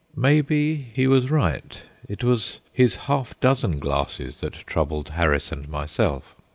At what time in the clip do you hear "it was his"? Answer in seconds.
2.09-2.95